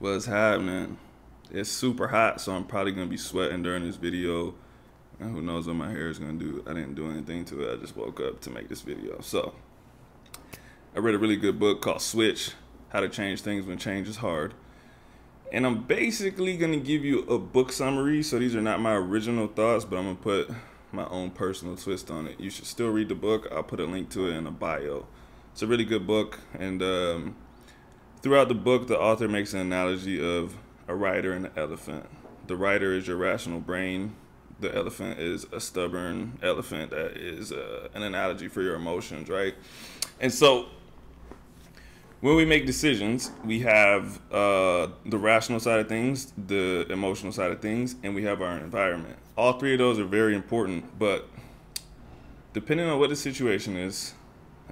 What's 0.00 0.26
happening? 0.26 0.98
It's 1.52 1.70
super 1.70 2.08
hot, 2.08 2.40
so 2.40 2.52
I'm 2.52 2.64
probably 2.64 2.90
gonna 2.90 3.06
be 3.06 3.16
sweating 3.16 3.62
during 3.62 3.84
this 3.84 3.94
video. 3.94 4.54
And 5.20 5.32
who 5.32 5.40
knows 5.40 5.68
what 5.68 5.76
my 5.76 5.88
hair 5.88 6.08
is 6.08 6.18
gonna 6.18 6.32
do? 6.32 6.64
I 6.66 6.74
didn't 6.74 6.96
do 6.96 7.08
anything 7.08 7.44
to 7.46 7.62
it. 7.62 7.74
I 7.74 7.76
just 7.80 7.96
woke 7.96 8.18
up 8.20 8.40
to 8.40 8.50
make 8.50 8.68
this 8.68 8.80
video. 8.80 9.20
So 9.20 9.54
I 10.96 10.98
read 10.98 11.14
a 11.14 11.18
really 11.18 11.36
good 11.36 11.60
book 11.60 11.80
called 11.80 12.02
Switch: 12.02 12.50
How 12.88 13.00
to 13.00 13.08
Change 13.08 13.42
Things 13.42 13.66
When 13.66 13.78
Change 13.78 14.08
is 14.08 14.16
Hard. 14.16 14.54
And 15.52 15.64
I'm 15.64 15.84
basically 15.84 16.56
gonna 16.56 16.80
give 16.80 17.04
you 17.04 17.20
a 17.20 17.38
book 17.38 17.70
summary. 17.70 18.24
So 18.24 18.40
these 18.40 18.56
are 18.56 18.60
not 18.60 18.80
my 18.80 18.94
original 18.94 19.46
thoughts, 19.46 19.84
but 19.84 19.96
I'm 19.96 20.06
gonna 20.06 20.16
put 20.16 20.50
my 20.90 21.06
own 21.06 21.30
personal 21.30 21.76
twist 21.76 22.10
on 22.10 22.26
it. 22.26 22.40
You 22.40 22.50
should 22.50 22.66
still 22.66 22.90
read 22.90 23.10
the 23.10 23.14
book. 23.14 23.46
I'll 23.52 23.62
put 23.62 23.78
a 23.78 23.86
link 23.86 24.10
to 24.10 24.26
it 24.26 24.32
in 24.32 24.42
the 24.42 24.50
bio. 24.50 25.06
It's 25.52 25.62
a 25.62 25.68
really 25.68 25.84
good 25.84 26.04
book, 26.04 26.40
and 26.58 26.82
um, 26.82 27.36
throughout 28.24 28.48
the 28.48 28.54
book, 28.54 28.86
the 28.86 28.98
author 28.98 29.28
makes 29.28 29.52
an 29.52 29.60
analogy 29.60 30.18
of 30.18 30.56
a 30.88 30.94
rider 30.94 31.34
and 31.34 31.44
an 31.44 31.52
elephant. 31.58 32.06
The 32.46 32.56
rider 32.56 32.94
is 32.94 33.06
your 33.06 33.18
rational 33.18 33.60
brain. 33.60 34.16
The 34.60 34.74
elephant 34.74 35.20
is 35.20 35.46
a 35.52 35.60
stubborn 35.60 36.38
elephant 36.42 36.90
that 36.90 37.18
is 37.18 37.52
uh, 37.52 37.88
an 37.92 38.02
analogy 38.02 38.48
for 38.48 38.62
your 38.62 38.76
emotions, 38.76 39.28
right? 39.28 39.54
And 40.20 40.32
so 40.32 40.68
when 42.22 42.34
we 42.34 42.46
make 42.46 42.64
decisions, 42.64 43.30
we 43.44 43.60
have 43.60 44.18
uh, 44.32 44.88
the 45.04 45.18
rational 45.18 45.60
side 45.60 45.80
of 45.80 45.88
things, 45.90 46.32
the 46.46 46.86
emotional 46.88 47.30
side 47.30 47.50
of 47.50 47.60
things, 47.60 47.94
and 48.02 48.14
we 48.14 48.22
have 48.24 48.40
our 48.40 48.56
environment. 48.56 49.18
All 49.36 49.58
three 49.58 49.74
of 49.74 49.78
those 49.78 49.98
are 49.98 50.06
very 50.06 50.34
important, 50.34 50.98
but 50.98 51.28
depending 52.54 52.88
on 52.88 52.98
what 52.98 53.10
the 53.10 53.16
situation 53.16 53.76
is, 53.76 54.14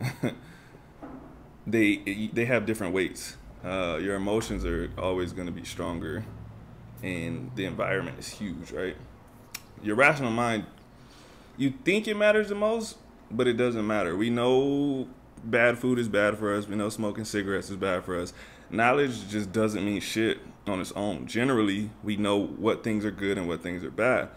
they 1.67 2.31
they 2.33 2.47
have 2.47 2.65
different 2.65 2.95
weights. 2.95 3.37
Uh, 3.65 3.99
your 4.03 4.17
emotions 4.17 4.65
are 4.65 4.91
always 4.99 5.33
going 5.33 5.47
to 5.47 5.53
be 5.53 5.65
stronger, 5.65 6.25
and 7.03 7.51
the 7.55 7.65
environment 7.65 8.19
is 8.19 8.29
huge, 8.29 8.73
right? 8.73 8.97
Your 9.83 9.95
rational 9.95 10.33
mind, 10.33 10.67
you 11.57 11.73
think 11.85 12.09
it 12.09 12.17
matters 12.17 12.49
the 12.49 12.57
most, 12.57 12.97
but 13.31 13.47
it 13.47 13.55
doesn't 13.55 13.87
matter. 13.87 14.17
We 14.17 14.31
know 14.31 15.07
bad 15.45 15.79
food 15.79 15.99
is 15.99 16.09
bad 16.09 16.39
for 16.39 16.55
us. 16.55 16.67
We 16.67 16.75
know 16.75 16.89
smoking 16.89 17.25
cigarettes 17.25 17.71
is 17.71 17.77
bad 17.77 18.05
for 18.05 18.19
us. 18.19 18.33
Knowledge 18.71 19.29
just 19.29 19.53
doesn't 19.53 19.85
mean 19.85 20.01
shit 20.01 20.39
on 20.67 20.81
its 20.81 20.93
own. 20.93 21.27
Generally, 21.27 21.91
we 22.03 22.17
know 22.17 22.37
what 22.37 22.83
things 22.83 23.05
are 23.05 23.11
good 23.11 23.39
and 23.39 23.47
what 23.47 23.63
things 23.63 23.85
are 23.85 23.91
bad, 23.91 24.29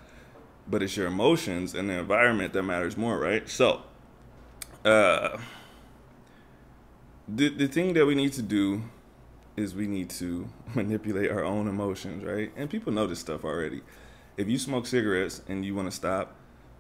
but 0.68 0.84
it's 0.84 0.96
your 0.98 1.08
emotions 1.08 1.74
and 1.74 1.90
the 1.90 1.94
environment 1.94 2.54
that 2.54 2.64
matters 2.64 2.96
more, 2.96 3.18
right? 3.18 3.48
So, 3.50 3.82
uh, 4.84 5.38
the 7.28 7.50
the 7.50 7.68
thing 7.68 7.94
that 7.94 8.06
we 8.06 8.14
need 8.14 8.34
to 8.34 8.42
do 8.42 8.84
is 9.56 9.74
we 9.74 9.88
need 9.88 10.10
to 10.12 10.48
manipulate 10.76 11.32
our 11.32 11.44
own 11.44 11.68
emotions, 11.68 12.24
right? 12.24 12.52
And 12.56 12.70
people 12.70 12.92
know 12.92 13.08
this 13.08 13.20
stuff 13.20 13.44
already. 13.44 13.82
If 14.38 14.50
you 14.50 14.58
smoke 14.58 14.86
cigarettes 14.86 15.42
and 15.48 15.66
you 15.66 15.76
want 15.76 15.90
to 15.90 15.96
stop, 15.96 16.36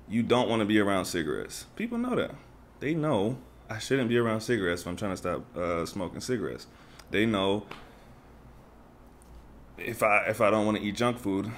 you 0.08 0.23
don't 0.23 0.50
want 0.50 0.59
to 0.59 0.66
be 0.66 0.80
around 0.80 1.06
cigarettes. 1.06 1.66
People 1.76 1.98
know 1.98 2.16
that. 2.16 2.36
They 2.80 2.94
know 2.94 3.38
I 3.70 3.80
shouldn't 3.80 4.09
be 4.09 4.18
around 4.18 4.42
cigarettes 4.42 4.81
if 4.81 4.88
I'm 4.88 4.96
trying 4.96 5.12
to 5.12 5.18
stop 5.18 5.58
uh, 5.58 5.86
smoking 5.86 6.22
cigarettes. 6.22 6.68
They 7.12 7.26
know 7.26 7.66
if 9.78 10.03
I 10.03 10.26
if 10.28 10.42
I 10.42 10.50
don't 10.50 10.66
want 10.66 10.78
to 10.78 10.84
eat 10.84 10.96
junk 10.96 11.20
food, 11.20 11.52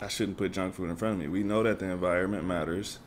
I 0.00 0.08
shouldn't 0.08 0.38
put 0.38 0.52
junk 0.52 0.74
food 0.74 0.90
in 0.90 0.96
front 0.96 1.14
of 1.14 1.20
me. 1.20 1.28
We 1.28 1.42
know 1.42 1.62
that 1.62 1.78
the 1.78 1.86
environment 1.86 2.44
matters. 2.44 2.98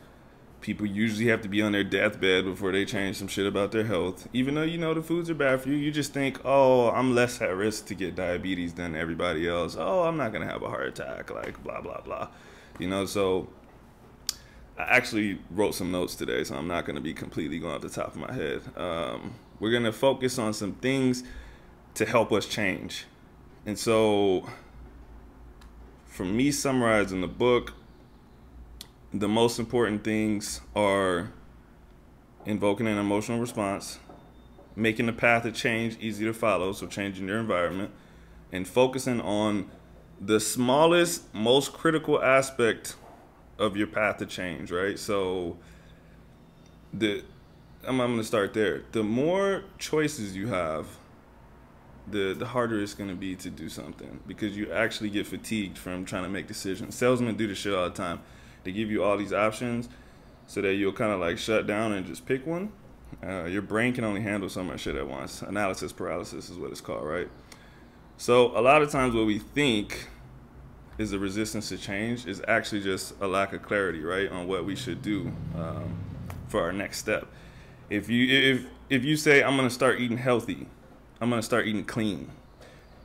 People 0.64 0.86
usually 0.86 1.26
have 1.26 1.42
to 1.42 1.48
be 1.50 1.60
on 1.60 1.72
their 1.72 1.84
deathbed 1.84 2.46
before 2.46 2.72
they 2.72 2.86
change 2.86 3.18
some 3.18 3.28
shit 3.28 3.44
about 3.46 3.70
their 3.70 3.84
health. 3.84 4.26
Even 4.32 4.54
though 4.54 4.62
you 4.62 4.78
know 4.78 4.94
the 4.94 5.02
foods 5.02 5.28
are 5.28 5.34
bad 5.34 5.60
for 5.60 5.68
you, 5.68 5.74
you 5.74 5.92
just 5.92 6.14
think, 6.14 6.40
oh, 6.42 6.88
I'm 6.88 7.14
less 7.14 7.42
at 7.42 7.54
risk 7.54 7.84
to 7.88 7.94
get 7.94 8.14
diabetes 8.14 8.72
than 8.72 8.94
everybody 8.94 9.46
else. 9.46 9.76
Oh, 9.78 10.04
I'm 10.04 10.16
not 10.16 10.32
gonna 10.32 10.46
have 10.46 10.62
a 10.62 10.70
heart 10.70 10.88
attack, 10.88 11.30
like 11.30 11.62
blah 11.62 11.82
blah 11.82 12.00
blah. 12.00 12.28
You 12.78 12.88
know, 12.88 13.04
so 13.04 13.50
I 14.78 14.84
actually 14.84 15.38
wrote 15.50 15.74
some 15.74 15.92
notes 15.92 16.14
today, 16.14 16.44
so 16.44 16.54
I'm 16.54 16.66
not 16.66 16.86
to 16.96 17.02
be 17.02 17.12
completely 17.12 17.58
going 17.58 17.74
off 17.74 17.82
the 17.82 17.90
top 17.90 18.14
of 18.14 18.16
my 18.16 18.32
head. 18.32 18.62
Um, 18.74 19.34
we're 19.60 19.70
to 19.84 19.92
focus 19.92 20.38
on 20.38 20.54
some 20.54 20.76
things 20.76 21.24
to 21.92 22.06
help 22.06 22.32
us 22.32 22.46
change. 22.46 23.04
And 23.66 23.78
so, 23.78 24.48
for 26.06 26.24
me 26.24 26.50
summarizing 26.50 27.20
the 27.20 27.28
book, 27.28 27.74
the 29.14 29.28
most 29.28 29.60
important 29.60 30.02
things 30.02 30.60
are 30.74 31.30
invoking 32.44 32.88
an 32.88 32.98
emotional 32.98 33.38
response, 33.38 34.00
making 34.74 35.06
the 35.06 35.12
path 35.12 35.44
of 35.44 35.54
change 35.54 35.96
easy 36.00 36.24
to 36.24 36.34
follow, 36.34 36.72
so 36.72 36.88
changing 36.88 37.28
your 37.28 37.38
environment, 37.38 37.92
and 38.50 38.66
focusing 38.66 39.20
on 39.20 39.70
the 40.20 40.40
smallest, 40.40 41.32
most 41.32 41.72
critical 41.72 42.20
aspect 42.22 42.96
of 43.56 43.76
your 43.76 43.86
path 43.86 44.16
to 44.16 44.26
change, 44.26 44.72
right? 44.72 44.98
So 44.98 45.58
the 46.92 47.22
I'm, 47.86 48.00
I'm 48.00 48.12
gonna 48.12 48.24
start 48.24 48.52
there. 48.52 48.82
The 48.90 49.04
more 49.04 49.62
choices 49.78 50.34
you 50.34 50.48
have, 50.48 50.86
the 52.08 52.34
the 52.34 52.46
harder 52.46 52.80
it's 52.80 52.94
gonna 52.94 53.14
be 53.14 53.36
to 53.36 53.50
do 53.50 53.68
something 53.68 54.20
because 54.26 54.56
you 54.56 54.72
actually 54.72 55.10
get 55.10 55.26
fatigued 55.26 55.78
from 55.78 56.04
trying 56.04 56.24
to 56.24 56.28
make 56.28 56.48
decisions. 56.48 56.96
Salesmen 56.96 57.36
do 57.36 57.46
this 57.46 57.58
shit 57.58 57.74
all 57.74 57.84
the 57.84 57.94
time. 57.94 58.20
They 58.64 58.72
give 58.72 58.90
you 58.90 59.04
all 59.04 59.16
these 59.16 59.32
options 59.32 59.88
so 60.46 60.60
that 60.62 60.74
you'll 60.74 60.92
kind 60.92 61.12
of 61.12 61.20
like 61.20 61.38
shut 61.38 61.66
down 61.66 61.92
and 61.92 62.06
just 62.06 62.26
pick 62.26 62.46
one. 62.46 62.72
Uh, 63.22 63.44
your 63.44 63.62
brain 63.62 63.92
can 63.92 64.04
only 64.04 64.20
handle 64.20 64.48
so 64.48 64.64
much 64.64 64.80
shit 64.80 64.96
at 64.96 65.06
once. 65.06 65.42
Analysis 65.42 65.92
paralysis 65.92 66.50
is 66.50 66.58
what 66.58 66.70
it's 66.70 66.80
called, 66.80 67.06
right? 67.06 67.28
So 68.16 68.56
a 68.58 68.60
lot 68.60 68.82
of 68.82 68.90
times 68.90 69.14
what 69.14 69.26
we 69.26 69.38
think 69.38 70.08
is 70.98 71.12
a 71.12 71.18
resistance 71.18 71.68
to 71.68 71.78
change 71.78 72.26
is 72.26 72.42
actually 72.46 72.80
just 72.80 73.14
a 73.20 73.26
lack 73.26 73.52
of 73.52 73.62
clarity, 73.62 74.00
right, 74.00 74.30
on 74.30 74.46
what 74.46 74.64
we 74.64 74.76
should 74.76 75.02
do 75.02 75.32
um, 75.56 75.98
for 76.48 76.60
our 76.62 76.72
next 76.72 76.98
step. 76.98 77.26
If 77.90 78.08
you 78.08 78.26
if 78.28 78.66
if 78.88 79.04
you 79.04 79.16
say 79.16 79.42
I'm 79.42 79.56
gonna 79.56 79.70
start 79.70 80.00
eating 80.00 80.18
healthy, 80.18 80.68
I'm 81.20 81.30
gonna 81.30 81.42
start 81.42 81.66
eating 81.66 81.84
clean, 81.84 82.30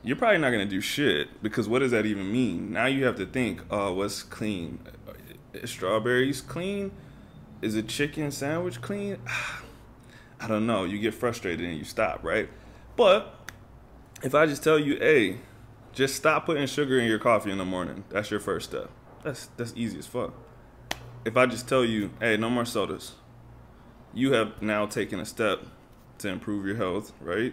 you're 0.02 0.16
probably 0.16 0.38
not 0.38 0.50
gonna 0.50 0.64
do 0.66 0.80
shit 0.80 1.42
because 1.42 1.68
what 1.68 1.80
does 1.80 1.90
that 1.90 2.06
even 2.06 2.32
mean? 2.32 2.72
Now 2.72 2.86
you 2.86 3.04
have 3.04 3.16
to 3.16 3.26
think, 3.26 3.62
oh, 3.70 3.92
what's 3.94 4.22
clean? 4.22 4.78
Is 5.52 5.70
strawberries 5.70 6.40
clean? 6.40 6.92
Is 7.62 7.74
a 7.74 7.82
chicken 7.82 8.30
sandwich 8.30 8.80
clean? 8.80 9.18
I 10.40 10.48
don't 10.48 10.66
know. 10.66 10.84
You 10.84 10.98
get 10.98 11.12
frustrated 11.12 11.66
and 11.66 11.76
you 11.76 11.84
stop, 11.84 12.24
right? 12.24 12.48
But 12.96 13.34
if 14.22 14.34
I 14.34 14.46
just 14.46 14.62
tell 14.62 14.78
you, 14.78 14.96
hey, 14.96 15.40
just 15.92 16.16
stop 16.16 16.46
putting 16.46 16.66
sugar 16.66 16.98
in 16.98 17.06
your 17.06 17.18
coffee 17.18 17.50
in 17.50 17.58
the 17.58 17.64
morning. 17.64 18.04
That's 18.10 18.30
your 18.30 18.40
first 18.40 18.70
step. 18.70 18.90
That's 19.22 19.46
that's 19.56 19.72
easy 19.76 19.98
as 19.98 20.06
fuck. 20.06 20.32
If 21.24 21.36
I 21.36 21.46
just 21.46 21.68
tell 21.68 21.84
you, 21.84 22.10
hey, 22.20 22.36
no 22.36 22.48
more 22.48 22.64
sodas, 22.64 23.12
you 24.14 24.32
have 24.32 24.62
now 24.62 24.86
taken 24.86 25.20
a 25.20 25.26
step 25.26 25.60
to 26.18 26.28
improve 26.28 26.64
your 26.64 26.76
health, 26.76 27.12
right? 27.20 27.52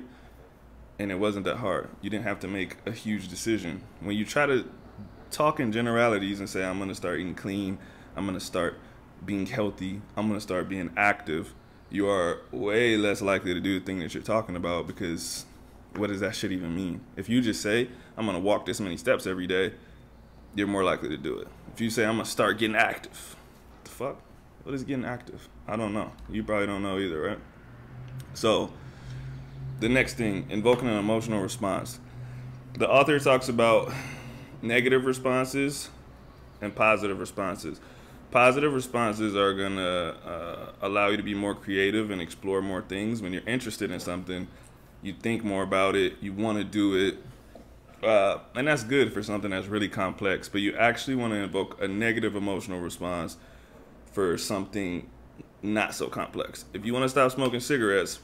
And 0.99 1.11
it 1.11 1.15
wasn't 1.15 1.45
that 1.45 1.57
hard. 1.57 1.89
You 2.01 2.09
didn't 2.09 2.23
have 2.23 2.39
to 2.41 2.47
make 2.47 2.77
a 2.85 2.91
huge 2.91 3.27
decision. 3.27 3.83
When 3.99 4.15
you 4.15 4.25
try 4.25 4.45
to 4.45 4.65
talk 5.31 5.59
in 5.59 5.71
generalities 5.71 6.39
and 6.39 6.49
say, 6.49 6.63
I'm 6.63 6.79
gonna 6.79 6.95
start 6.95 7.19
eating 7.19 7.35
clean, 7.35 7.77
I'm 8.15 8.25
gonna 8.25 8.39
start 8.39 8.79
being 9.25 9.45
healthy, 9.45 10.01
I'm 10.15 10.27
gonna 10.27 10.41
start 10.41 10.69
being 10.69 10.91
active, 10.97 11.53
you 11.89 12.07
are 12.09 12.41
way 12.51 12.97
less 12.97 13.21
likely 13.21 13.53
to 13.53 13.59
do 13.59 13.79
the 13.79 13.85
thing 13.85 13.99
that 13.99 14.13
you're 14.13 14.23
talking 14.23 14.55
about 14.55 14.87
because 14.87 15.45
what 15.95 16.07
does 16.07 16.19
that 16.19 16.35
shit 16.35 16.51
even 16.51 16.75
mean? 16.75 17.01
If 17.15 17.29
you 17.29 17.41
just 17.41 17.61
say, 17.61 17.89
I'm 18.15 18.25
gonna 18.25 18.39
walk 18.39 18.65
this 18.65 18.79
many 18.79 18.97
steps 18.97 19.25
every 19.25 19.47
day, 19.47 19.73
you're 20.55 20.67
more 20.67 20.83
likely 20.83 21.09
to 21.09 21.17
do 21.17 21.37
it. 21.39 21.47
If 21.73 21.81
you 21.81 21.89
say, 21.89 22.05
I'm 22.05 22.15
gonna 22.15 22.25
start 22.25 22.57
getting 22.57 22.75
active, 22.75 23.35
the 23.83 23.89
fuck? 23.89 24.21
What 24.63 24.75
is 24.75 24.83
getting 24.83 25.05
active? 25.05 25.47
I 25.67 25.77
don't 25.77 25.93
know. 25.93 26.11
You 26.29 26.43
probably 26.43 26.67
don't 26.67 26.83
know 26.83 26.99
either, 26.99 27.21
right? 27.21 27.39
So, 28.33 28.71
the 29.79 29.87
next 29.87 30.15
thing, 30.15 30.47
invoking 30.49 30.87
an 30.87 30.97
emotional 30.97 31.41
response. 31.41 31.99
The 32.77 32.89
author 32.89 33.19
talks 33.19 33.49
about 33.49 33.91
negative 34.61 35.05
responses 35.05 35.89
and 36.61 36.75
positive 36.75 37.19
responses. 37.19 37.79
Positive 38.31 38.73
responses 38.73 39.35
are 39.35 39.53
gonna 39.53 40.15
uh, 40.25 40.71
allow 40.81 41.07
you 41.07 41.17
to 41.17 41.23
be 41.23 41.33
more 41.33 41.55
creative 41.55 42.11
and 42.11 42.21
explore 42.21 42.61
more 42.61 42.81
things. 42.81 43.21
When 43.21 43.31
you're 43.31 43.47
interested 43.47 43.91
in 43.91 43.99
something, 43.99 44.47
you 45.01 45.13
think 45.13 45.43
more 45.43 45.63
about 45.63 45.95
it, 45.95 46.15
you 46.21 46.33
want 46.33 46.57
to 46.57 46.63
do 46.63 46.95
it, 46.95 47.17
uh, 48.03 48.39
and 48.55 48.67
that's 48.67 48.83
good 48.83 49.13
for 49.13 49.23
something 49.23 49.51
that's 49.51 49.67
really 49.67 49.89
complex. 49.89 50.49
But 50.49 50.61
you 50.61 50.75
actually 50.75 51.15
want 51.15 51.33
to 51.33 51.39
invoke 51.39 51.81
a 51.81 51.87
negative 51.87 52.35
emotional 52.35 52.79
response 52.79 53.37
for 54.11 54.37
something 54.37 55.09
not 55.61 55.93
so 55.93 56.07
complex. 56.07 56.65
If 56.73 56.85
you 56.85 56.93
want 56.93 57.03
to 57.03 57.09
stop 57.09 57.31
smoking 57.31 57.59
cigarettes, 57.59 58.19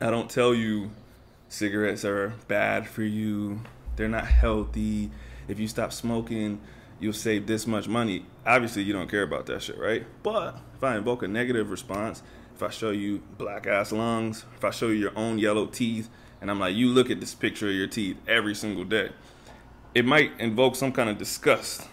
I 0.00 0.10
don't 0.10 0.28
tell 0.28 0.54
you 0.54 0.90
cigarettes 1.48 2.04
are 2.04 2.34
bad 2.48 2.88
for 2.88 3.02
you. 3.02 3.60
They're 3.96 4.08
not 4.08 4.26
healthy. 4.26 5.10
If 5.48 5.58
you 5.58 5.68
stop 5.68 5.92
smoking, 5.92 6.60
you'll 7.00 7.12
save 7.12 7.46
this 7.46 7.66
much 7.66 7.88
money. 7.88 8.26
Obviously, 8.46 8.82
you 8.82 8.92
don't 8.92 9.10
care 9.10 9.22
about 9.22 9.46
that 9.46 9.62
shit, 9.62 9.78
right? 9.78 10.04
But 10.22 10.58
if 10.76 10.82
I 10.82 10.96
invoke 10.96 11.22
a 11.22 11.28
negative 11.28 11.70
response, 11.70 12.22
if 12.54 12.62
I 12.62 12.70
show 12.70 12.90
you 12.90 13.22
black 13.36 13.66
ass 13.66 13.92
lungs, 13.92 14.44
if 14.56 14.64
I 14.64 14.70
show 14.70 14.88
you 14.88 14.94
your 14.94 15.18
own 15.18 15.38
yellow 15.38 15.66
teeth, 15.66 16.08
and 16.40 16.50
I'm 16.50 16.60
like, 16.60 16.74
you 16.74 16.88
look 16.88 17.10
at 17.10 17.20
this 17.20 17.34
picture 17.34 17.68
of 17.68 17.74
your 17.74 17.86
teeth 17.86 18.16
every 18.28 18.54
single 18.54 18.84
day, 18.84 19.10
it 19.94 20.04
might 20.04 20.32
invoke 20.38 20.76
some 20.76 20.92
kind 20.92 21.08
of 21.08 21.18
disgust 21.18 21.86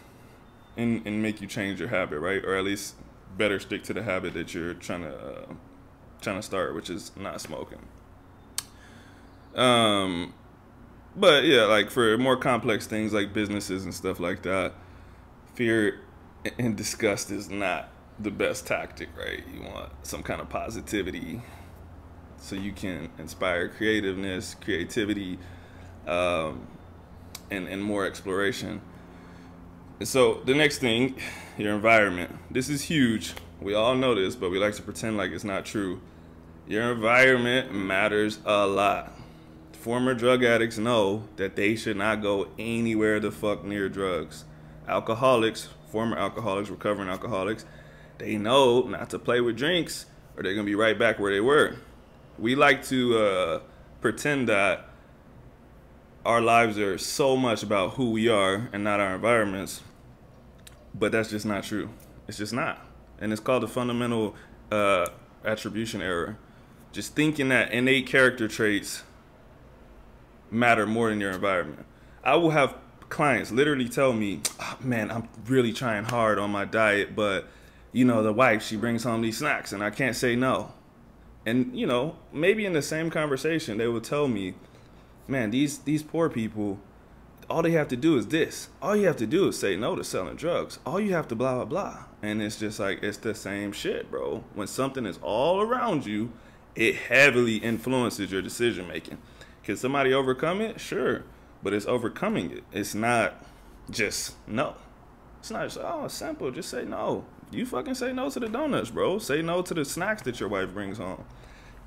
and, 0.78 1.06
and 1.06 1.22
make 1.22 1.42
you 1.42 1.48
change 1.48 1.80
your 1.80 1.90
habit, 1.90 2.20
right? 2.20 2.44
Or 2.44 2.56
at 2.56 2.64
least 2.64 2.96
better 3.38 3.60
stick 3.60 3.84
to 3.84 3.94
the 3.94 4.04
habit 4.04 4.34
that 4.34 4.54
you're 4.54 4.74
trying 4.74 5.02
to 5.02 5.16
uh, 5.16 5.54
trying 6.22 6.36
to 6.36 6.42
start, 6.42 6.76
which 6.76 6.90
is 6.90 7.12
not 7.16 7.42
smoking. 7.42 7.80
Um, 9.56 10.34
but 11.16 11.44
yeah, 11.44 11.64
like 11.64 11.90
for 11.90 12.18
more 12.18 12.38
complex 12.38 12.88
things 12.88 13.14
like 13.14 13.34
businesses 13.34 13.84
and 13.84 13.94
stuff 13.94 14.20
like 14.20 14.44
that, 14.44 14.74
fear 15.54 16.00
and 16.58 16.76
disgust 16.76 17.32
is 17.32 17.50
not 17.50 17.90
the 18.20 18.32
best 18.32 18.68
tactic, 18.68 19.10
right? 19.18 19.44
You 19.54 19.62
want 19.62 19.90
some 20.04 20.24
kind 20.24 20.42
of 20.42 20.50
positivity 20.50 21.42
so 22.38 22.56
you 22.56 22.72
can 22.72 23.10
inspire 23.20 23.70
creativeness, 23.70 24.56
creativity, 24.56 25.38
um, 26.08 26.68
and, 27.52 27.68
and 27.68 27.84
more 27.84 28.06
exploration. 28.06 28.82
And 30.00 30.08
so 30.08 30.42
the 30.46 30.56
next 30.56 30.80
thing, 30.80 31.16
your 31.58 31.74
environment. 31.76 32.36
This 32.50 32.70
is 32.70 32.82
huge. 32.82 33.34
We 33.62 33.76
all 33.76 33.96
know 33.96 34.16
this, 34.16 34.36
but 34.36 34.50
we 34.50 34.58
like 34.58 34.74
to 34.76 34.82
pretend 34.82 35.18
like 35.18 35.32
it's 35.32 35.44
not 35.44 35.66
true. 35.66 36.02
Your 36.68 36.92
environment 36.92 37.74
matters 37.74 38.40
a 38.46 38.66
lot. 38.66 39.14
Former 39.82 40.14
drug 40.14 40.44
addicts 40.44 40.78
know 40.78 41.24
that 41.38 41.56
they 41.56 41.76
should 41.76 41.98
not 41.98 42.22
go 42.22 42.50
anywhere 42.60 43.20
the 43.20 43.32
fuck 43.32 43.64
near 43.64 43.90
drugs. 43.90 44.46
Alcoholics, 44.88 45.70
former 45.92 46.16
alcoholics, 46.20 46.70
recovering 46.70 47.10
alcoholics, 47.10 47.66
they 48.20 48.38
know 48.38 48.84
not 48.84 49.10
to 49.10 49.18
play 49.18 49.42
with 49.42 49.58
drinks 49.58 50.06
or 50.38 50.44
they're 50.44 50.54
gonna 50.54 50.66
be 50.66 50.76
right 50.76 51.00
back 51.00 51.18
where 51.18 51.34
they 51.34 51.40
were. 51.40 51.78
We 52.38 52.54
like 52.54 52.86
to 52.90 53.18
uh, 53.18 53.60
pretend 54.02 54.48
that 54.50 54.86
our 56.28 56.42
lives 56.42 56.78
are 56.78 57.00
so 57.00 57.36
much 57.36 57.64
about 57.64 57.94
who 57.94 58.12
we 58.12 58.30
are 58.30 58.70
and 58.72 58.84
not 58.84 59.00
our 59.00 59.16
environments, 59.16 59.82
but 60.94 61.12
that's 61.12 61.32
just 61.32 61.48
not 61.48 61.64
true. 61.64 61.90
It's 62.28 62.38
just 62.38 62.54
not, 62.54 62.86
and 63.20 63.32
it's 63.32 63.42
called 63.42 63.64
the 63.64 63.68
fundamental 63.68 64.36
uh, 64.72 65.08
attribution 65.44 66.04
error. 66.04 66.38
Just 66.92 67.16
thinking 67.16 67.50
that 67.50 67.72
innate 67.72 68.06
character 68.06 68.48
traits 68.48 69.02
matter 70.52 70.86
more 70.86 71.10
than 71.10 71.20
your 71.20 71.32
environment. 71.32 71.86
I 72.24 72.36
will 72.36 72.52
have 72.52 72.76
clients 73.10 73.52
literally 73.52 73.90
tell 73.90 74.14
me, 74.14 74.42
oh, 74.60 74.78
"Man, 74.82 75.10
I'm 75.10 75.28
really 75.48 75.74
trying 75.74 76.04
hard 76.04 76.38
on 76.38 76.52
my 76.52 76.66
diet, 76.66 77.16
but." 77.16 77.48
you 77.92 78.06
know, 78.06 78.24
the 78.24 78.34
wife, 78.34 78.64
she 78.64 78.78
brings 78.78 79.04
home 79.04 79.22
these 79.22 79.38
snacks 79.38 79.72
and 79.72 79.84
I 79.84 79.90
can't 79.90 80.16
say 80.16 80.36
no. 80.36 80.74
And, 81.46 81.78
you 81.78 81.88
know, 81.88 82.16
maybe 82.32 82.66
in 82.66 82.74
the 82.74 82.82
same 82.82 83.10
conversation, 83.10 83.78
they 83.78 83.88
will 83.88 84.02
tell 84.02 84.28
me, 84.28 84.54
man, 85.28 85.52
these, 85.52 85.80
these 85.80 86.04
poor 86.04 86.30
people, 86.30 86.80
all 87.50 87.62
they 87.62 87.72
have 87.72 87.88
to 87.90 87.98
do 87.98 88.18
is 88.18 88.28
this. 88.28 88.70
All 88.82 88.96
you 88.96 89.08
have 89.08 89.18
to 89.18 89.28
do 89.28 89.48
is 89.48 89.60
say 89.60 89.76
no 89.76 89.96
to 89.96 90.04
selling 90.04 90.36
drugs. 90.36 90.80
All 90.86 91.00
you 91.00 91.14
have 91.14 91.28
to 91.30 91.36
blah, 91.36 91.56
blah, 91.56 91.66
blah. 91.66 92.04
And 92.22 92.42
it's 92.42 92.60
just 92.60 92.80
like, 92.80 93.02
it's 93.04 93.18
the 93.18 93.36
same 93.36 93.72
shit, 93.72 94.10
bro. 94.10 94.44
When 94.54 94.68
something 94.68 95.06
is 95.06 95.20
all 95.22 95.62
around 95.62 96.06
you, 96.06 96.32
it 96.76 96.96
heavily 96.96 97.58
influences 97.58 98.32
your 98.32 98.42
decision 98.42 98.88
making. 98.88 99.18
Can 99.64 99.78
somebody 99.78 100.14
overcome 100.14 100.62
it? 100.62 100.80
Sure. 100.80 101.24
But 101.64 101.74
it's 101.74 101.86
overcoming 101.86 102.52
it. 102.52 102.64
It's 102.72 102.96
not 102.96 103.34
just 103.90 104.36
no. 104.48 104.76
It's 105.40 105.52
not 105.52 105.64
just, 105.64 105.78
oh, 105.80 106.08
simple. 106.08 106.52
Just 106.52 106.70
say 106.70 106.86
no. 106.86 107.26
You 107.52 107.66
fucking 107.66 107.96
say 107.96 108.14
no 108.14 108.30
to 108.30 108.40
the 108.40 108.48
donuts, 108.48 108.90
bro. 108.90 109.20
Say 109.20 109.42
no 109.42 109.62
to 109.62 109.74
the 109.74 109.86
snacks 109.86 110.22
that 110.24 110.40
your 110.40 110.50
wife 110.50 110.74
brings 110.74 110.98
home. 110.98 111.26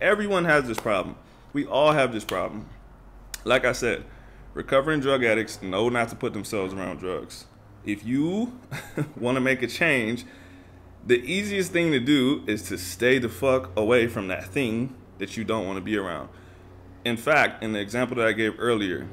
Everyone 0.01 0.45
has 0.45 0.67
this 0.67 0.79
problem. 0.79 1.17
We 1.53 1.65
all 1.67 1.93
have 1.93 2.13
this 2.13 2.25
problem. 2.25 2.69
Like 3.45 3.65
I 3.65 3.73
said, 3.73 4.05
recovering 4.53 5.01
drug 5.01 5.25
addicts 5.25 5.63
know 5.63 5.89
not 5.89 6.09
to 6.11 6.17
put 6.17 6.33
themselves 6.33 6.75
around 6.75 6.99
drugs. 6.99 7.47
If 7.85 8.05
you 8.05 8.59
want 9.17 9.37
to 9.37 9.41
make 9.41 9.63
a 9.63 9.67
change, 9.67 10.25
the 11.07 11.21
easiest 11.21 11.73
thing 11.73 11.93
to 11.93 12.01
do 12.01 12.43
is 12.47 12.63
to 12.69 12.79
stay 12.79 13.19
the 13.19 13.29
fuck 13.29 13.71
away 13.77 14.07
from 14.07 14.29
that 14.29 14.47
thing 14.47 14.95
that 15.19 15.37
you 15.37 15.45
don't 15.45 15.67
want 15.67 15.77
to 15.77 15.83
be 15.83 15.97
around. 15.97 16.29
In 17.05 17.17
fact, 17.17 17.63
in 17.63 17.73
the 17.73 17.81
example 17.81 18.17
that 18.17 18.27
I 18.27 18.33
gave 18.33 18.55
earlier, 18.59 19.07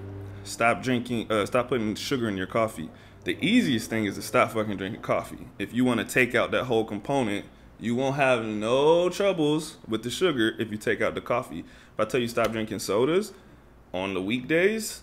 stop 0.43 0.81
drinking, 0.81 1.31
uh, 1.31 1.45
stop 1.45 1.69
putting 1.69 1.95
sugar 1.95 2.27
in 2.29 2.37
your 2.37 2.47
coffee 2.47 2.89
the 3.23 3.37
easiest 3.39 3.89
thing 3.89 4.05
is 4.05 4.15
to 4.15 4.21
stop 4.21 4.51
fucking 4.51 4.77
drinking 4.77 5.01
coffee. 5.01 5.47
If 5.59 5.73
you 5.73 5.85
want 5.85 5.99
to 5.99 6.05
take 6.05 6.33
out 6.33 6.49
that 6.51 6.63
whole 6.63 6.83
component, 6.83 7.45
you 7.79 7.95
won't 7.95 8.15
have 8.15 8.43
no 8.43 9.09
troubles 9.09 9.77
with 9.87 10.03
the 10.03 10.09
sugar 10.09 10.55
if 10.57 10.71
you 10.71 10.77
take 10.77 11.01
out 11.01 11.13
the 11.13 11.21
coffee. 11.21 11.59
If 11.59 11.99
I 11.99 12.05
tell 12.05 12.19
you 12.19 12.27
stop 12.27 12.51
drinking 12.51 12.79
sodas 12.79 13.33
on 13.93 14.15
the 14.15 14.21
weekdays, 14.21 15.01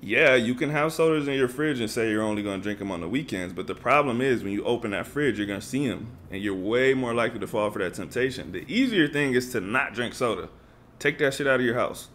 yeah, 0.00 0.36
you 0.36 0.54
can 0.54 0.70
have 0.70 0.92
sodas 0.92 1.26
in 1.26 1.34
your 1.34 1.48
fridge 1.48 1.80
and 1.80 1.90
say 1.90 2.10
you're 2.10 2.22
only 2.22 2.42
going 2.42 2.60
to 2.60 2.62
drink 2.62 2.78
them 2.78 2.92
on 2.92 3.00
the 3.00 3.08
weekends. 3.08 3.52
But 3.52 3.66
the 3.66 3.74
problem 3.74 4.20
is 4.20 4.44
when 4.44 4.52
you 4.52 4.64
open 4.64 4.92
that 4.92 5.08
fridge, 5.08 5.36
you're 5.36 5.46
going 5.46 5.60
to 5.60 5.66
see 5.66 5.88
them 5.88 6.12
and 6.30 6.40
you're 6.40 6.54
way 6.54 6.94
more 6.94 7.14
likely 7.14 7.40
to 7.40 7.48
fall 7.48 7.70
for 7.70 7.80
that 7.80 7.94
temptation. 7.94 8.52
The 8.52 8.64
easier 8.72 9.08
thing 9.08 9.34
is 9.34 9.50
to 9.52 9.60
not 9.60 9.92
drink 9.92 10.14
soda. 10.14 10.48
Take 11.00 11.18
that 11.18 11.34
shit 11.34 11.48
out 11.48 11.58
of 11.58 11.66
your 11.66 11.74
house. 11.74 12.06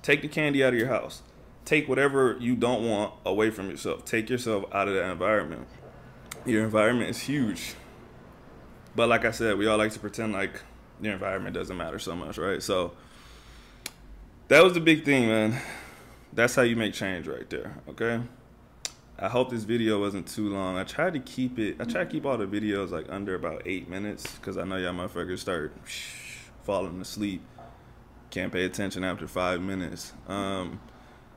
Take 0.00 0.22
the 0.22 0.28
candy 0.28 0.64
out 0.64 0.72
of 0.72 0.78
your 0.78 0.88
house 0.88 1.20
take 1.64 1.88
whatever 1.88 2.36
you 2.40 2.56
don't 2.56 2.88
want 2.88 3.14
away 3.24 3.48
from 3.48 3.70
yourself. 3.70 4.04
Take 4.04 4.28
yourself 4.28 4.64
out 4.72 4.88
of 4.88 4.94
that 4.94 5.08
environment. 5.08 5.68
Your 6.44 6.64
environment 6.64 7.10
is 7.10 7.20
huge. 7.20 7.74
But 8.96 9.08
like 9.08 9.24
I 9.24 9.30
said, 9.30 9.56
we 9.56 9.68
all 9.68 9.78
like 9.78 9.92
to 9.92 10.00
pretend 10.00 10.32
like 10.32 10.62
your 11.00 11.12
environment 11.12 11.54
doesn't 11.54 11.76
matter 11.76 12.00
so 12.00 12.16
much, 12.16 12.38
right? 12.38 12.60
So 12.60 12.92
that 14.48 14.64
was 14.64 14.74
the 14.74 14.80
big 14.80 15.04
thing, 15.04 15.28
man. 15.28 15.60
That's 16.32 16.56
how 16.56 16.62
you 16.62 16.74
make 16.74 16.92
change 16.92 17.28
right 17.28 17.48
there, 17.48 17.76
okay? 17.88 18.20
I 19.16 19.28
hope 19.28 19.50
this 19.50 19.64
video 19.64 20.00
wasn't 20.00 20.26
too 20.26 20.48
long. 20.48 20.76
I 20.76 20.82
tried 20.84 21.12
to 21.12 21.20
keep 21.20 21.58
it, 21.58 21.76
I 21.78 21.84
tried 21.84 22.04
to 22.04 22.10
keep 22.10 22.26
all 22.26 22.36
the 22.36 22.46
videos 22.46 22.90
like 22.90 23.06
under 23.10 23.34
about 23.34 23.62
eight 23.66 23.88
minutes 23.88 24.34
because 24.36 24.56
I 24.56 24.64
know 24.64 24.76
y'all 24.76 24.92
motherfuckers 24.92 25.38
start 25.38 25.72
falling 26.64 27.00
asleep. 27.00 27.42
Can't 28.30 28.52
pay 28.52 28.64
attention 28.64 29.02
after 29.02 29.26
five 29.26 29.60
minutes. 29.60 30.12
Um, 30.28 30.80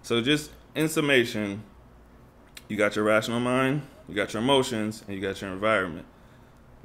so 0.04 0.22
just 0.22 0.52
in 0.76 0.88
summation, 0.88 1.64
you 2.68 2.78
got 2.78 2.96
your 2.96 3.06
rational 3.06 3.40
mind, 3.40 3.82
you 4.08 4.16
got 4.16 4.34
your 4.34 4.44
emotions, 4.44 5.04
and 5.08 5.16
you 5.16 5.22
got 5.22 5.42
your 5.42 5.52
environment. 5.52 6.06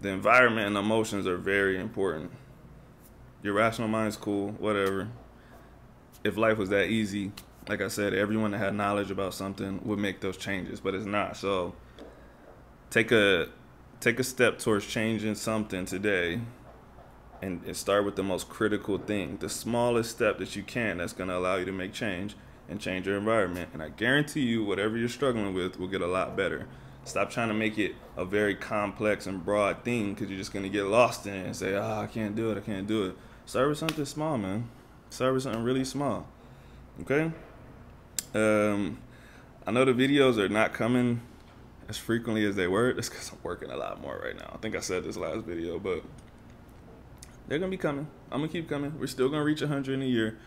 The 0.01 0.09
environment 0.09 0.67
and 0.67 0.77
emotions 0.77 1.27
are 1.27 1.37
very 1.37 1.79
important. 1.79 2.31
Your 3.43 3.53
rational 3.53 3.89
mind 3.89 4.09
is 4.09 4.17
cool, 4.17 4.53
whatever. 4.53 5.09
If 6.25 6.37
life 6.37 6.59
was 6.59 6.71
that 6.71 6.89
easy, 6.89 7.33
like 7.69 7.83
I 7.83 7.89
said, 7.89 8.15
everyone 8.15 8.53
that 8.53 8.59
had 8.59 8.75
knowledge 8.75 9.11
about 9.11 9.35
something 9.35 9.81
would 9.85 9.99
make 9.99 10.21
those 10.21 10.37
changes, 10.37 10.81
but 10.81 10.95
it's 10.95 11.05
not. 11.05 11.37
So 11.37 11.75
take 12.91 13.13
a 13.13 13.49
take 14.01 14.19
a 14.19 14.25
step 14.25 14.59
towards 14.59 14.87
changing 14.87 15.35
something 15.35 15.85
today 15.85 16.41
and, 17.43 17.63
and 17.65 17.77
start 17.77 18.05
with 18.05 18.17
the 18.17 18.23
most 18.23 18.49
critical 18.49 18.99
thing, 18.99 19.39
the 19.41 19.49
smallest 19.49 20.11
step 20.11 20.39
that 20.39 20.57
you 20.57 20.63
can 20.63 20.99
that's 20.99 21.13
going 21.13 21.29
to 21.29 21.37
allow 21.37 21.57
you 21.57 21.65
to 21.65 21.73
make 21.73 21.93
change 21.93 22.35
and 22.69 22.81
change 22.81 23.07
your 23.07 23.17
environment. 23.17 23.71
And 23.73 23.83
I 23.83 23.89
guarantee 23.89 24.43
you, 24.43 24.65
whatever 24.65 24.97
you're 24.97 25.09
struggling 25.09 25.55
with 25.55 25.79
will 25.79 25.89
get 25.89 26.03
a 26.03 26.07
lot 26.07 26.37
better. 26.37 26.67
Stop 27.05 27.31
trying 27.31 27.49
to 27.49 27.55
make 27.55 27.79
it 27.79 27.95
a 28.17 28.25
very 28.25 28.55
complex 28.55 29.27
and 29.27 29.43
broad 29.45 29.83
thing 29.83 30.13
because 30.13 30.29
you're 30.29 30.39
just 30.39 30.53
going 30.53 30.65
to 30.65 30.69
get 30.69 30.85
lost 30.85 31.27
in 31.27 31.35
it 31.35 31.47
and 31.47 31.57
say, 31.57 31.75
oh, 31.75 32.01
I 32.03 32.07
can't 32.07 32.37
do 32.37 32.51
it, 32.51 32.59
I 32.59 32.61
can't 32.61 32.87
do 32.87 33.07
it. 33.07 33.17
Start 33.47 33.69
with 33.69 33.79
something 33.79 34.05
small, 34.05 34.37
man. 34.37 34.69
Start 35.09 35.33
with 35.33 35.43
something 35.45 35.63
really 35.63 35.85
small. 35.85 36.27
Okay? 37.01 37.33
Um, 38.35 38.99
I 39.67 39.71
know 39.71 39.87
the 39.87 39.93
videos 39.93 40.37
are 40.37 40.51
not 40.51 40.75
coming 40.75 41.23
as 41.89 41.97
frequently 41.97 42.45
as 42.45 42.57
they 42.57 42.67
were. 42.67 42.93
That's 42.95 43.09
because 43.09 43.31
I'm 43.31 43.39
working 43.43 43.71
a 43.71 43.77
lot 43.77 44.03
more 44.03 44.21
right 44.23 44.37
now. 44.37 44.51
I 44.53 44.59
think 44.59 44.77
I 44.77 44.81
said 44.81 45.05
this 45.05 45.17
last 45.17 45.47
video, 45.47 45.79
but 45.79 46.03
they're 47.49 47.59
to 47.71 47.77
be 47.77 47.81
coming. 47.81 48.07
I'm 48.31 48.43
to 48.43 48.49
keep 48.49 48.69
coming. 48.69 48.99
We're 48.99 49.07
still 49.07 49.31
to 49.41 49.45
reach 49.45 49.61
100 49.61 49.93
in 49.93 50.03
a 50.03 50.07
year. 50.07 50.39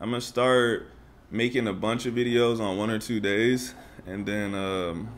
I'm 0.00 0.10
to 0.20 0.20
start 0.20 0.88
making 1.30 1.66
a 1.66 1.72
bunch 1.72 2.06
of 2.06 2.14
videos 2.14 2.60
on 2.60 2.76
one 2.76 2.90
or 2.90 2.98
two 2.98 3.18
days 3.18 3.74
and 4.06 4.26
then 4.26 4.54
um, 4.54 5.08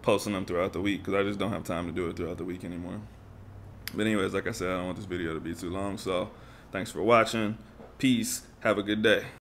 posting 0.00 0.32
them 0.32 0.46
throughout 0.46 0.72
the 0.72 0.80
week 0.80 1.04
because 1.04 1.14
I 1.14 1.22
just 1.22 1.38
don't 1.38 1.52
have 1.52 1.64
time 1.64 1.86
to 1.86 1.92
do 1.92 2.08
it 2.08 2.16
throughout 2.16 2.38
the 2.38 2.44
week 2.44 2.64
anymore. 2.64 3.00
But 3.94 4.06
anyways, 4.06 4.32
like 4.32 4.46
I 4.46 4.52
said, 4.52 4.70
I 4.70 4.76
don't 4.76 4.86
want 4.86 4.96
this 4.96 5.06
video 5.06 5.34
to 5.34 5.40
be 5.40 5.54
too 5.54 5.70
long. 5.70 5.98
So 5.98 6.30
thanks 6.70 6.90
for 6.90 7.02
watching. 7.02 7.58
Peace. 7.98 8.42
Have 8.60 8.78
a 8.78 8.82
good 8.82 9.02
day. 9.02 9.24